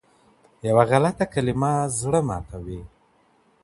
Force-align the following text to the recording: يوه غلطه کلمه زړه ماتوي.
يوه 0.67 0.83
غلطه 0.91 1.25
کلمه 1.33 1.71
زړه 1.99 2.19
ماتوي. 2.27 2.81